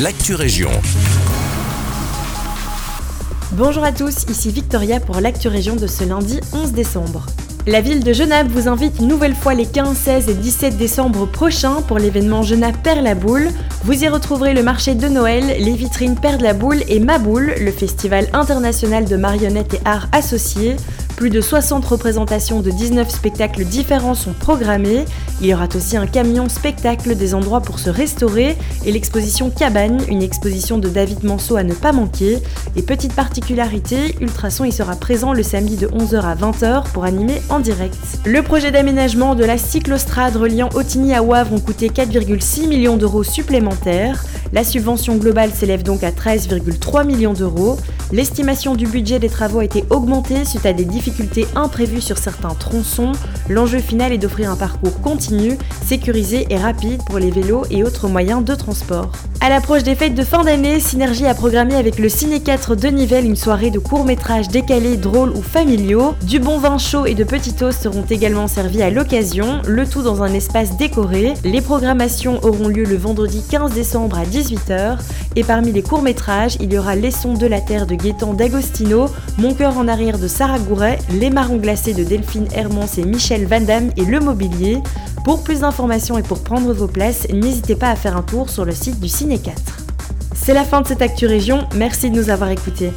l'actu 0.00 0.34
région. 0.34 0.70
Bonjour 3.52 3.84
à 3.84 3.92
tous, 3.92 4.24
ici 4.28 4.50
Victoria 4.50 5.00
pour 5.00 5.20
l'actu 5.20 5.48
région 5.48 5.76
de 5.76 5.86
ce 5.86 6.04
lundi 6.04 6.40
11 6.52 6.72
décembre. 6.72 7.26
La 7.66 7.80
ville 7.80 8.02
de 8.02 8.12
Genappe 8.12 8.48
vous 8.48 8.68
invite 8.68 8.98
une 8.98 9.06
nouvelle 9.06 9.34
fois 9.34 9.54
les 9.54 9.66
15, 9.66 9.96
16 9.96 10.28
et 10.28 10.34
17 10.34 10.76
décembre 10.76 11.26
prochains 11.26 11.82
pour 11.82 11.98
l'événement 11.98 12.42
Genappe 12.42 12.82
Perd 12.82 13.04
la 13.04 13.14
Boule. 13.14 13.50
Vous 13.84 14.02
y 14.02 14.08
retrouverez 14.08 14.54
le 14.54 14.62
marché 14.64 14.94
de 14.94 15.08
Noël, 15.08 15.44
les 15.60 15.74
vitrines 15.74 16.16
Perd 16.16 16.40
la 16.40 16.54
Boule 16.54 16.82
et 16.88 16.98
Ma 16.98 17.18
Boule, 17.18 17.54
le 17.60 17.70
festival 17.70 18.26
international 18.32 19.04
de 19.04 19.16
marionnettes 19.16 19.74
et 19.74 19.80
arts 19.84 20.08
associés. 20.12 20.76
Plus 21.16 21.30
de 21.30 21.40
60 21.40 21.84
représentations 21.84 22.60
de 22.60 22.70
19 22.70 23.08
spectacles 23.08 23.64
différents 23.64 24.14
sont 24.14 24.32
programmées. 24.32 25.04
Il 25.42 25.48
y 25.48 25.54
aura 25.54 25.66
aussi 25.74 25.96
un 25.96 26.06
camion 26.06 26.48
spectacle 26.48 27.16
des 27.16 27.34
endroits 27.34 27.60
pour 27.60 27.80
se 27.80 27.90
restaurer 27.90 28.56
et 28.86 28.92
l'exposition 28.92 29.50
Cabane, 29.50 30.00
une 30.06 30.22
exposition 30.22 30.78
de 30.78 30.88
David 30.88 31.24
Manceau 31.24 31.56
à 31.56 31.64
ne 31.64 31.74
pas 31.74 31.90
manquer. 31.90 32.38
Et 32.76 32.82
petite 32.82 33.12
particularité, 33.12 34.14
Ultrason 34.20 34.64
y 34.64 34.70
sera 34.70 34.94
présent 34.94 35.32
le 35.32 35.42
samedi 35.42 35.76
de 35.76 35.88
11h 35.88 36.20
à 36.20 36.36
20h 36.36 36.92
pour 36.92 37.02
animer 37.02 37.42
en 37.48 37.58
direct. 37.58 37.96
Le 38.24 38.40
projet 38.44 38.70
d'aménagement 38.70 39.34
de 39.34 39.44
la 39.44 39.58
cyclostrade 39.58 40.36
reliant 40.36 40.68
Otigny 40.76 41.12
à 41.12 41.24
Wavre 41.24 41.54
ont 41.54 41.58
coûté 41.58 41.88
4,6 41.88 42.68
millions 42.68 42.96
d'euros 42.96 43.24
supplémentaires. 43.24 44.24
La 44.52 44.62
subvention 44.62 45.16
globale 45.16 45.50
s'élève 45.50 45.82
donc 45.82 46.04
à 46.04 46.12
13,3 46.12 47.04
millions 47.04 47.32
d'euros. 47.32 47.78
L'estimation 48.12 48.74
du 48.74 48.86
budget 48.86 49.18
des 49.18 49.30
travaux 49.30 49.60
a 49.60 49.64
été 49.64 49.84
augmentée 49.88 50.44
suite 50.44 50.66
à 50.66 50.74
des 50.74 50.84
difficultés 50.84 51.46
imprévues 51.56 52.02
sur 52.02 52.18
certains 52.18 52.54
tronçons. 52.54 53.12
L'enjeu 53.48 53.78
final 53.78 54.12
est 54.12 54.18
d'offrir 54.18 54.50
un 54.50 54.56
parcours 54.56 55.00
continu, 55.00 55.58
sécurisé 55.84 56.46
et 56.50 56.56
rapide 56.56 57.02
pour 57.06 57.18
les 57.18 57.30
vélos 57.30 57.64
et 57.70 57.82
autres 57.82 58.08
moyens 58.08 58.44
de 58.44 58.54
transport. 58.54 59.10
À 59.40 59.48
l'approche 59.48 59.82
des 59.82 59.96
fêtes 59.96 60.14
de 60.14 60.22
fin 60.22 60.44
d'année, 60.44 60.78
Synergie 60.78 61.26
a 61.26 61.34
programmé 61.34 61.74
avec 61.74 61.98
le 61.98 62.08
Ciné 62.08 62.38
4 62.38 62.76
de 62.76 62.88
Nivelles 62.88 63.24
une 63.24 63.34
soirée 63.34 63.72
de 63.72 63.80
courts-métrages 63.80 64.46
décalés, 64.46 64.96
drôles 64.96 65.30
ou 65.30 65.42
familiaux. 65.42 66.14
Du 66.22 66.38
bon 66.38 66.58
vin 66.58 66.78
chaud 66.78 67.06
et 67.06 67.14
de 67.14 67.24
petits 67.24 67.52
toasts 67.52 67.82
seront 67.82 68.04
également 68.08 68.46
servis 68.46 68.82
à 68.82 68.90
l'occasion, 68.90 69.60
le 69.66 69.84
tout 69.84 70.02
dans 70.02 70.22
un 70.22 70.32
espace 70.32 70.76
décoré. 70.76 71.34
Les 71.42 71.60
programmations 71.60 72.38
auront 72.44 72.68
lieu 72.68 72.84
le 72.84 72.96
vendredi 72.96 73.42
15 73.50 73.72
décembre 73.72 74.16
à 74.16 74.24
18h. 74.24 74.98
Et 75.34 75.42
parmi 75.42 75.72
les 75.72 75.82
courts-métrages, 75.82 76.56
il 76.60 76.72
y 76.72 76.78
aura 76.78 76.94
Les 76.94 77.10
Sons 77.10 77.34
de 77.34 77.46
la 77.46 77.60
Terre 77.60 77.86
de 77.86 77.96
Gaëtan 77.96 78.34
D'Agostino, 78.34 79.06
Mon 79.38 79.54
cœur 79.54 79.76
en 79.76 79.88
arrière 79.88 80.18
de 80.18 80.28
Sarah 80.28 80.58
Gouret, 80.60 80.98
Les 81.10 81.30
marrons 81.30 81.56
glacés 81.56 81.94
de 81.94 82.04
Delphine 82.04 82.46
Hermans 82.54 82.86
et 82.96 83.04
Michel 83.04 83.41
Van 83.46 83.60
Damme 83.60 83.90
et 83.96 84.04
Le 84.04 84.20
Mobilier. 84.20 84.78
Pour 85.24 85.44
plus 85.44 85.60
d'informations 85.60 86.18
et 86.18 86.22
pour 86.22 86.42
prendre 86.42 86.72
vos 86.72 86.88
places, 86.88 87.28
n'hésitez 87.32 87.76
pas 87.76 87.90
à 87.90 87.96
faire 87.96 88.16
un 88.16 88.22
tour 88.22 88.50
sur 88.50 88.64
le 88.64 88.72
site 88.72 89.00
du 89.00 89.08
Ciné 89.08 89.38
4. 89.38 89.60
C'est 90.34 90.54
la 90.54 90.64
fin 90.64 90.80
de 90.80 90.86
cette 90.88 91.02
Actu 91.02 91.26
Région, 91.26 91.66
merci 91.76 92.10
de 92.10 92.16
nous 92.16 92.30
avoir 92.30 92.50
écoutés. 92.50 92.90